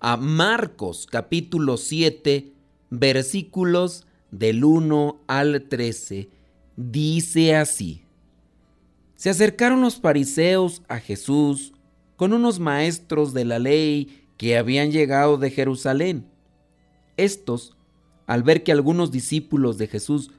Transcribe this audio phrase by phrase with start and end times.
[0.00, 2.54] a Marcos capítulo 7
[2.88, 6.30] versículos del 1 al 13.
[6.76, 8.02] Dice así.
[9.14, 11.74] Se acercaron los fariseos a Jesús
[12.16, 16.26] con unos maestros de la ley que habían llegado de Jerusalén.
[17.18, 17.76] Estos,
[18.26, 20.30] al ver que algunos discípulos de Jesús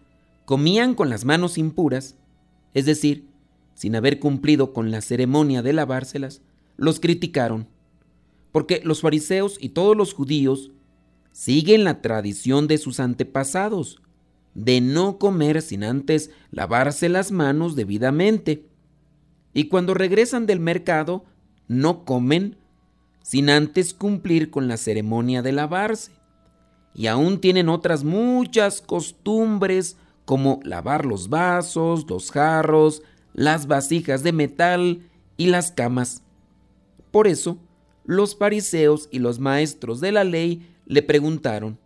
[0.46, 2.16] comían con las manos impuras,
[2.74, 3.28] es decir,
[3.76, 6.42] sin haber cumplido con la ceremonia de lavárselas,
[6.78, 7.68] los criticaron,
[8.52, 10.72] porque los fariseos y todos los judíos
[11.32, 14.02] siguen la tradición de sus antepasados,
[14.54, 18.66] de no comer sin antes lavarse las manos debidamente.
[19.54, 21.26] Y cuando regresan del mercado,
[21.68, 22.58] no comen
[23.24, 26.12] sin antes cumplir con la ceremonia de lavarse.
[26.94, 29.96] Y aún tienen otras muchas costumbres
[30.26, 33.02] como lavar los vasos, los jarros,
[33.34, 36.24] las vasijas de metal y las camas.
[37.12, 37.58] Por eso,
[38.04, 41.80] los fariseos y los maestros de la ley le preguntaron,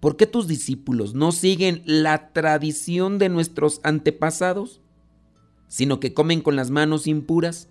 [0.00, 4.80] ¿por qué tus discípulos no siguen la tradición de nuestros antepasados,
[5.68, 7.68] sino que comen con las manos impuras?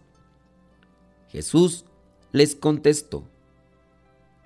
[1.30, 1.86] Jesús
[2.32, 3.28] les contestó,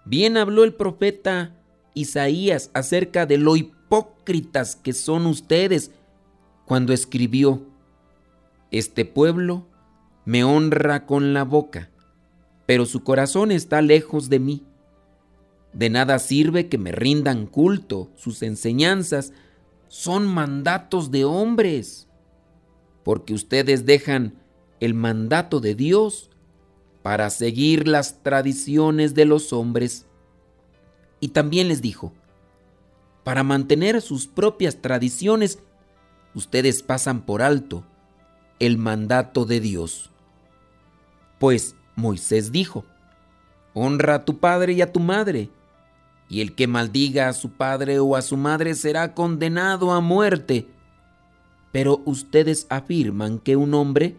[0.05, 1.55] bien habló el profeta
[1.93, 5.91] Isaías acerca de lo hipócritas que son ustedes
[6.65, 7.65] cuando escribió,
[8.71, 9.67] este pueblo
[10.23, 11.89] me honra con la boca,
[12.71, 14.63] pero su corazón está lejos de mí.
[15.73, 19.33] De nada sirve que me rindan culto, sus enseñanzas
[19.89, 22.07] son mandatos de hombres,
[23.03, 24.41] porque ustedes dejan
[24.79, 26.29] el mandato de Dios
[27.01, 30.05] para seguir las tradiciones de los hombres.
[31.19, 32.13] Y también les dijo,
[33.25, 35.59] para mantener sus propias tradiciones,
[36.33, 37.85] ustedes pasan por alto
[38.59, 40.09] el mandato de Dios.
[41.37, 42.85] Pues Moisés dijo,
[43.73, 45.49] honra a tu padre y a tu madre,
[46.29, 50.67] y el que maldiga a su padre o a su madre será condenado a muerte.
[51.71, 54.15] Pero ustedes afirman que un hombre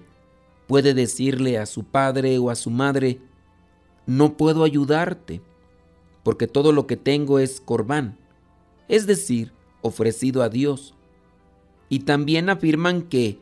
[0.66, 3.20] puede decirle a su padre o a su madre,
[4.06, 5.40] no puedo ayudarte,
[6.22, 8.18] porque todo lo que tengo es corbán,
[8.88, 10.94] es decir, ofrecido a Dios.
[11.88, 13.38] Y también afirman que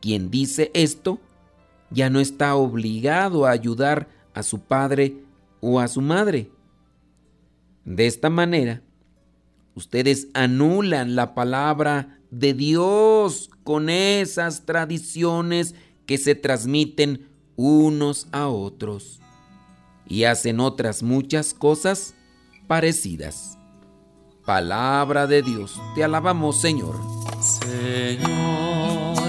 [0.00, 1.18] quien dice esto
[1.90, 5.16] ya no está obligado a ayudar a su padre
[5.60, 6.50] o a su madre.
[7.84, 8.82] De esta manera,
[9.74, 15.74] ustedes anulan la palabra de Dios con esas tradiciones
[16.06, 19.20] que se transmiten unos a otros
[20.08, 22.14] y hacen otras muchas cosas
[22.66, 23.58] parecidas.
[24.44, 26.96] Palabra de Dios, te alabamos Señor.
[27.40, 29.28] Señor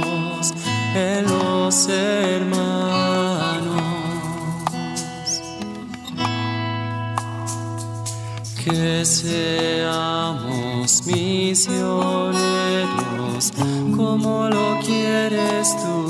[0.95, 2.61] en los hermanos.
[8.63, 10.27] Que seamos
[11.07, 12.33] misioneros
[13.95, 16.07] como lo quieres tú,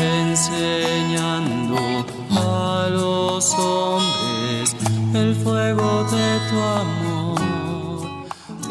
[0.00, 1.76] enseñando
[2.30, 4.76] a los hombres
[5.14, 7.04] el fuego de tu amor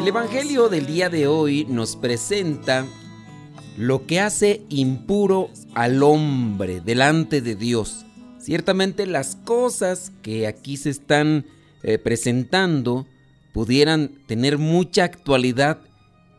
[0.04, 2.86] el Evangelio del día de hoy nos presenta
[3.78, 8.06] lo que hace impuro al hombre delante de Dios.
[8.40, 11.46] Ciertamente las cosas que aquí se están
[11.81, 13.08] eh, presentando
[13.54, 15.80] pudieran tener mucha actualidad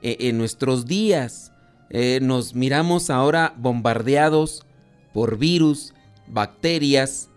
[0.03, 1.53] eh, en nuestros días.
[1.91, 4.67] Eh, nos miramos ahora bombardeados
[5.13, 5.95] por virus,
[6.27, 7.31] bacterias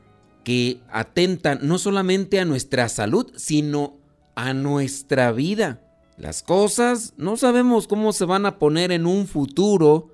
[0.43, 3.97] que atentan no solamente a nuestra salud, sino
[4.35, 5.81] a nuestra vida.
[6.17, 10.09] Las cosas no sabemos cómo se van a poner en un futuro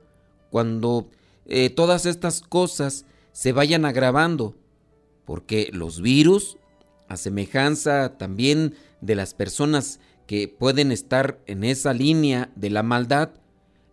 [0.51, 1.07] cuando
[1.45, 4.55] eh, todas estas cosas se vayan agravando.
[5.25, 6.57] porque los virus,
[7.07, 13.29] a semejanza también de las personas que pueden estar en esa línea de la maldad,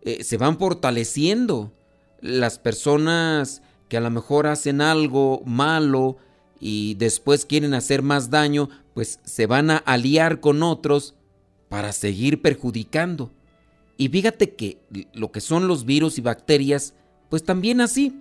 [0.03, 1.73] eh, se van fortaleciendo.
[2.21, 6.17] Las personas que a lo mejor hacen algo malo
[6.59, 11.15] y después quieren hacer más daño, pues se van a aliar con otros
[11.71, 13.31] para seguir perjudicando.
[13.97, 14.79] Y fíjate que
[15.15, 16.95] lo que son los virus y bacterias,
[17.31, 18.21] pues también así.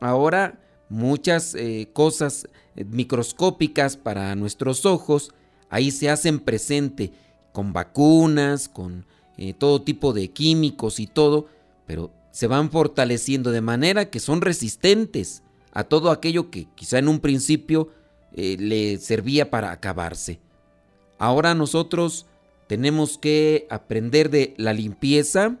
[0.00, 5.34] Ahora muchas eh, cosas eh, microscópicas para nuestros ojos,
[5.68, 7.10] ahí se hacen presente
[7.52, 9.04] con vacunas, con
[9.36, 11.48] eh, todo tipo de químicos y todo,
[11.86, 15.42] pero se van fortaleciendo de manera que son resistentes
[15.72, 17.90] a todo aquello que quizá en un principio
[18.32, 20.40] le servía para acabarse.
[21.18, 22.26] Ahora nosotros
[22.66, 25.58] tenemos que aprender de la limpieza,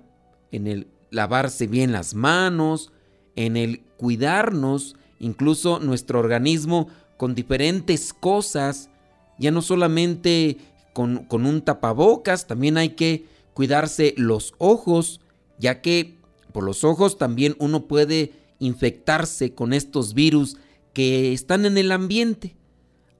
[0.50, 2.92] en el lavarse bien las manos,
[3.36, 8.90] en el cuidarnos, incluso nuestro organismo con diferentes cosas,
[9.38, 10.58] ya no solamente
[10.92, 15.20] con, un tapabocas, también hay que cuidarse los ojos,
[15.58, 16.16] ya que
[16.52, 20.56] por los ojos también uno puede infectarse con estos virus
[20.92, 22.56] que están en el ambiente.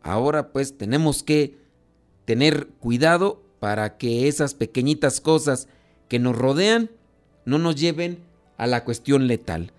[0.02, 1.58] Ahora pues tenemos que
[2.24, 5.68] tener cuidado para que esas pequeñitas cosas
[6.08, 6.90] que nos rodean
[7.44, 8.18] no nos lleven
[8.56, 9.72] a la cuestión letal.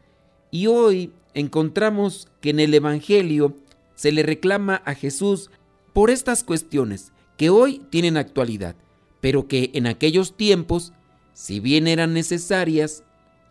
[0.51, 3.55] Y hoy encontramos que en el Evangelio
[3.95, 5.49] se le reclama a Jesús
[5.93, 8.75] por estas cuestiones que hoy tienen actualidad,
[9.21, 10.93] pero que en aquellos tiempos,
[11.33, 13.03] si bien eran necesarias,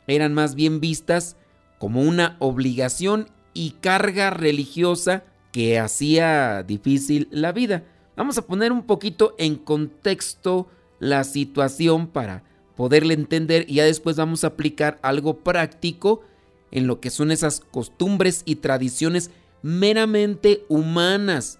[0.07, 1.37] eran más bien vistas
[1.79, 7.85] como una obligación y carga religiosa que hacía difícil la vida.
[8.17, 10.69] Vamos a poner un poquito en contexto
[10.99, 12.43] la situación para
[12.75, 16.23] poderle entender y ya después vamos a aplicar algo práctico
[16.71, 19.31] en lo que son esas costumbres y tradiciones
[19.63, 21.59] meramente humanas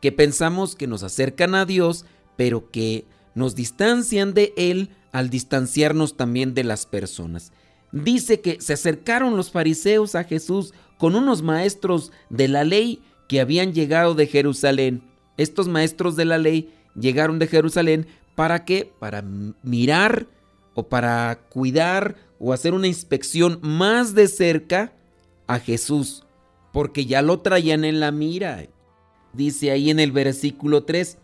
[0.00, 2.04] que pensamos que nos acercan a Dios,
[2.36, 3.04] pero que
[3.34, 7.52] nos distancian de Él al distanciarnos también de las personas.
[7.92, 13.40] Dice que se acercaron los fariseos a Jesús con unos maestros de la ley que
[13.40, 15.02] habían llegado de Jerusalén
[15.38, 18.92] estos maestros de la ley llegaron de Jerusalén para qué?
[18.98, 20.26] Para mirar
[20.74, 24.92] o para cuidar o hacer una inspección más de cerca
[25.46, 26.24] a Jesús,
[26.72, 28.66] porque ya lo traían en la mira.
[29.32, 31.18] Dice ahí en el versículo 3,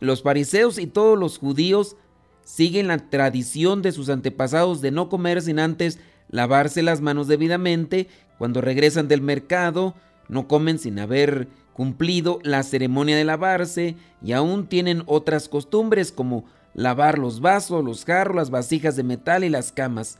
[0.00, 1.96] los fariseos y todos los judíos
[2.44, 5.98] siguen la tradición de sus antepasados de no comer sin antes
[6.28, 8.08] lavarse las manos debidamente,
[8.38, 9.94] cuando regresan del mercado,
[10.28, 16.44] no comen sin haber cumplido la ceremonia de lavarse y aún tienen otras costumbres como
[16.72, 20.18] lavar los vasos, los jarros, las vasijas de metal y las camas.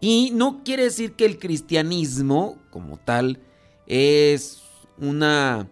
[0.00, 3.40] Y no quiere decir que el cristianismo como tal
[3.86, 4.62] es
[4.98, 5.68] una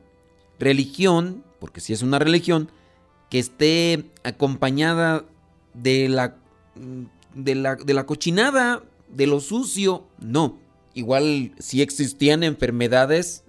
[0.59, 2.71] religión, porque si es una religión,
[3.31, 5.25] que esté acompañada
[5.75, 6.37] de la,
[7.35, 10.59] de la, de la cochinada, de lo sucio, no.
[10.95, 13.44] Igual si existían enfermedades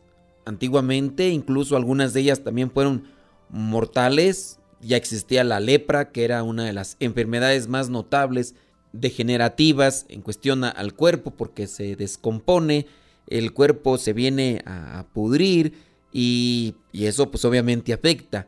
[0.46, 3.04] antiguamente, incluso algunas de ellas también fueron
[3.50, 4.60] mortales.
[4.82, 8.56] Ya existía la lepra, que era una de las enfermedades más notables,
[8.94, 12.86] degenerativas en cuestión al cuerpo, porque se descompone,
[13.28, 15.74] el cuerpo se viene a, pudrir
[16.14, 18.48] y, y eso pues obviamente afecta.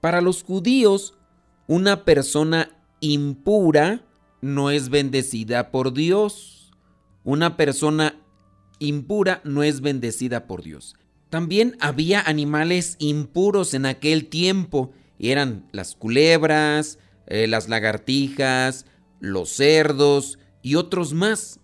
[0.00, 1.14] Para los judíos,
[1.66, 2.70] una persona
[3.00, 4.04] impura
[4.40, 6.72] no es bendecida por Dios.
[7.24, 8.16] Una persona
[8.78, 10.96] impura no es bendecida por Dios.
[11.32, 14.92] También había animales impuros en aquel tiempo.
[15.18, 18.84] Eran las culebras, eh, las lagartijas,
[19.18, 21.58] los cerdos y otros más.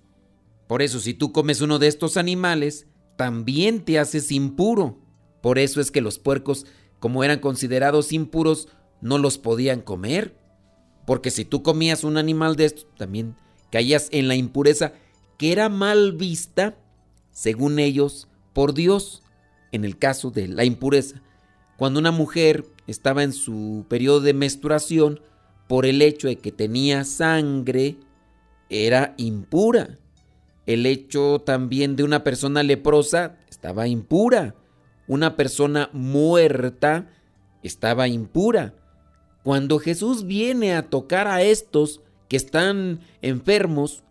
[0.68, 2.87] Por eso si tú comes uno de estos animales,
[3.18, 5.02] también te haces impuro.
[5.42, 6.64] Por eso es que los puercos,
[6.98, 8.68] como eran considerados impuros,
[9.02, 10.34] no los podían comer.
[11.06, 13.37] Porque si tú comías un animal de estos, también
[13.70, 14.94] caías en la impureza
[15.37, 16.78] que era mal vista,
[17.32, 19.22] según ellos, por Dios
[19.72, 21.22] en el caso de la impureza.
[21.76, 25.20] Cuando una mujer estaba en su periodo de menstruación,
[25.68, 27.98] por el hecho de que tenía sangre,
[28.70, 29.98] era impura.
[30.66, 34.54] El hecho también de una persona leprosa estaba impura.
[35.06, 37.10] Una persona muerta
[37.62, 38.75] estaba impura.
[39.42, 44.04] Cuando Jesús viene a tocar a estos que están enfermos,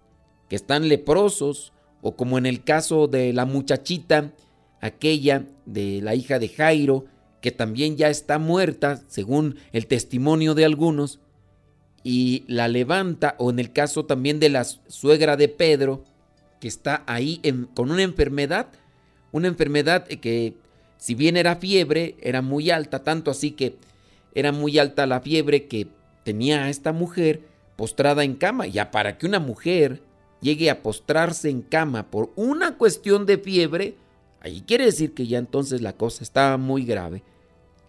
[0.50, 4.34] que están leprosos, o como en el caso de la muchachita
[4.82, 7.06] aquella de la hija de Jairo,
[7.42, 11.20] que también ya está muerta, según el testimonio de algunos,
[12.04, 16.04] y la levanta, o en el caso también de la suegra de Pedro,
[16.60, 17.42] que está ahí
[17.74, 18.68] con una enfermedad,
[19.32, 20.56] una enfermedad que
[20.98, 23.78] Si bien era fiebre, era muy alta, tanto así que
[24.34, 25.88] era muy alta la fiebre que
[26.24, 27.42] tenía esta mujer
[27.76, 28.68] postrada en cama.
[28.68, 30.02] Ya para que una mujer
[30.42, 33.96] llegue a postrarse en cama por una cuestión de fiebre,
[34.48, 37.24] ahí quiere decir que ya entonces la cosa estaba muy grave.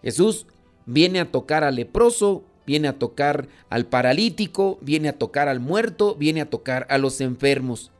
[0.03, 0.45] Jesús
[0.85, 6.15] viene a tocar al leproso, viene a tocar al paralítico, viene a tocar al muerto,
[6.15, 7.91] viene a tocar a los enfermos.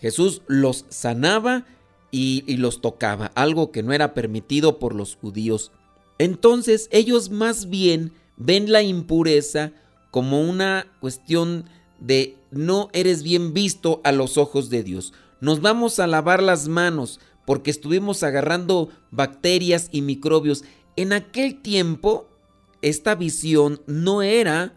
[0.00, 1.64] Jesús los sanaba
[2.10, 5.72] y, los tocaba, algo que no era permitido por los judíos.
[6.18, 9.72] Entonces ellos más bien ven la impureza
[10.10, 11.68] como una cuestión
[12.00, 15.12] de no eres bien visto a los ojos de Dios.
[15.40, 20.64] Nos vamos a lavar las manos porque estuvimos agarrando bacterias y microbios.
[20.96, 22.28] En aquel tiempo,
[22.82, 24.74] esta visión no era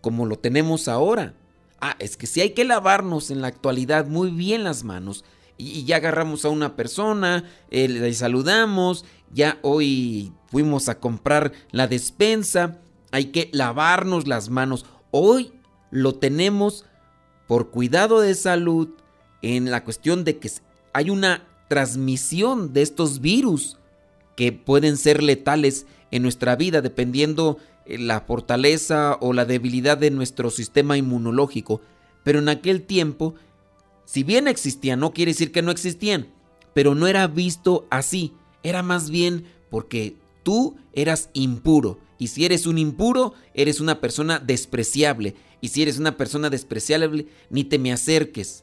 [0.00, 1.34] como lo tenemos ahora.
[1.80, 5.24] Ah, es que si hay que lavarnos en la actualidad muy bien las manos
[5.58, 11.88] y, ya agarramos a una persona, eh, le saludamos, ya hoy fuimos a comprar la
[11.88, 12.78] despensa,
[13.10, 14.86] hay que lavarnos las manos.
[15.10, 15.54] Hoy
[15.90, 16.84] lo tenemos
[17.48, 18.90] por cuidado de salud
[19.42, 20.52] en la cuestión de que
[20.92, 23.78] hay una transmisión de estos virus
[24.36, 30.10] que pueden ser letales en nuestra vida dependiendo eh, la fortaleza o la debilidad de
[30.10, 31.80] nuestro sistema inmunológico.
[32.24, 33.36] Pero en aquel tiempo,
[34.04, 36.28] si bien existían, no quiere decir que no existían,
[36.74, 38.34] pero no era visto así.
[38.62, 42.00] Era más bien porque tú eras impuro.
[42.18, 45.36] Y si eres un impuro, eres una persona despreciable.
[45.62, 48.62] Y si eres una persona despreciable, ni te me acerques.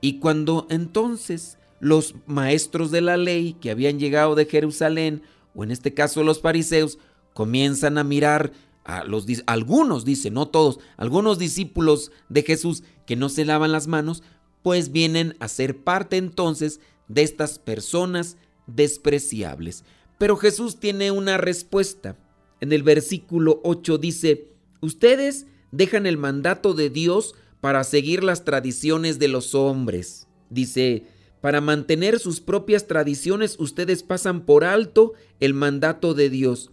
[0.00, 5.22] Y cuando entonces los maestros de la ley que habían llegado de Jerusalén,
[5.52, 6.96] o en este caso los fariseos,
[7.34, 8.52] comienzan a mirar
[8.84, 13.88] a los algunos, dice, no todos, algunos discípulos de Jesús que no se lavan las
[13.88, 14.22] manos,
[14.62, 18.36] pues vienen a ser parte entonces de estas personas
[18.68, 19.82] despreciables.
[20.18, 22.16] Pero Jesús tiene una respuesta.
[22.60, 29.18] En el versículo 8 dice, ustedes dejan el mandato de Dios para seguir las tradiciones
[29.18, 30.28] de los hombres.
[30.48, 31.06] Dice,
[31.42, 36.70] para mantener sus propias tradiciones ustedes pasan por alto el mandato de Dios.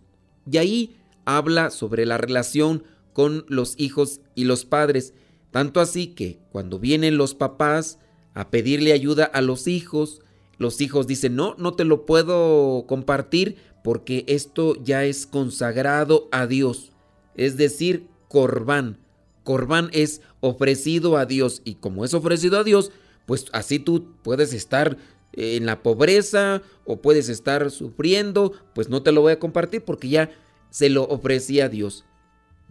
[0.50, 0.96] Y ahí
[1.26, 5.16] habla sobre la relación con los hijos y los padres.
[5.50, 7.98] Tanto así que cuando vienen los papás
[8.36, 10.22] a pedirle ayuda a los hijos,
[10.60, 16.46] los hijos dicen, no, no te lo puedo compartir porque esto ya es consagrado a
[16.46, 16.92] Dios.
[17.34, 19.00] Es decir, corbán.
[19.44, 22.92] Corbán es ofrecido a Dios y como es ofrecido a Dios,
[23.30, 24.98] pues así tú puedes estar
[25.34, 30.10] en la pobreza o puedes estar sufriendo, pues no te lo voy a compartir porque
[30.10, 30.32] ya
[30.72, 32.06] se lo ofrecía a Dios.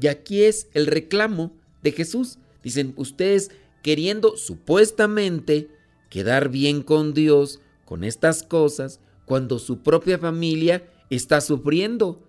[0.00, 1.52] Y aquí es el reclamo
[1.84, 2.40] de Jesús.
[2.64, 3.52] Dicen, ustedes
[3.84, 5.68] queriendo supuestamente
[6.10, 12.20] quedar bien con Dios con estas cosas, cuando su propia familia está sufriendo.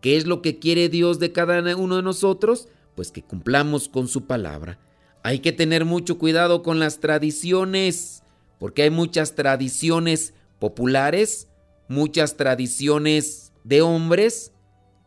[0.00, 2.68] ¿Qué es lo que quiere Dios de cada uno de nosotros?
[2.94, 4.78] Pues que cumplamos con su palabra.
[5.22, 8.22] Hay que tener mucho cuidado con las tradiciones,
[8.58, 11.48] porque hay muchas tradiciones populares,
[11.88, 14.52] muchas tradiciones de hombres,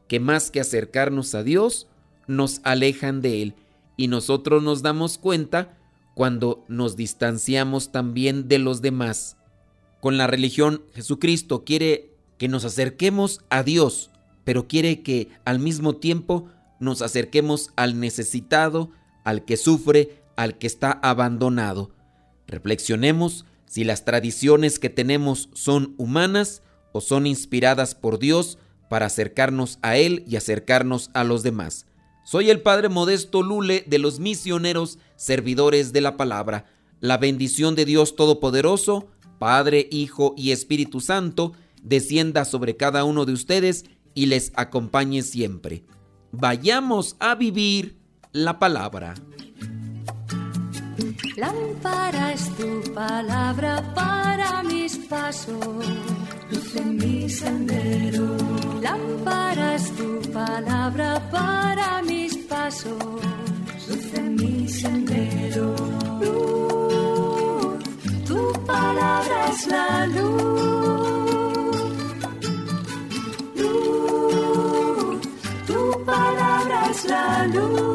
[0.07, 1.87] que más que acercarnos a Dios,
[2.27, 3.55] nos alejan de Él.
[3.97, 5.77] Y nosotros nos damos cuenta
[6.13, 9.37] cuando nos distanciamos también de los demás.
[9.99, 14.11] Con la religión, Jesucristo quiere que nos acerquemos a Dios,
[14.43, 16.47] pero quiere que al mismo tiempo
[16.79, 18.91] nos acerquemos al necesitado,
[19.25, 21.91] al que sufre, al que está abandonado.
[22.47, 26.61] Reflexionemos si las tradiciones que tenemos son humanas
[26.93, 28.57] o son inspiradas por Dios
[28.89, 31.87] para acercarnos a Él y acercarnos a los demás.
[32.23, 36.65] Soy el Padre Modesto Lule de los misioneros servidores de la palabra.
[37.01, 41.53] La bendición de Dios Todopoderoso, Padre, Hijo y Espíritu Santo,
[41.83, 45.83] descienda sobre cada uno de ustedes y les acompañe siempre.
[46.31, 47.97] Vayamos a vivir
[48.35, 49.13] la palabra.
[51.37, 55.85] Lámpara es tu palabra para mis pasos,
[56.51, 58.35] luz en mi sendero.
[58.81, 63.21] Lámpara es tu palabra para mis pasos,
[63.87, 65.73] luz en mi sendero.
[66.19, 67.83] Luz,
[68.27, 71.35] tu palabra es la luz.
[73.55, 75.21] Luz,
[75.67, 77.94] tu palabra es la luz.